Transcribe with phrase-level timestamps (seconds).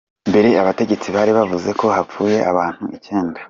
[0.29, 3.39] Mbere abategetsi bari bavuze ko hapfuye abantu icyenda.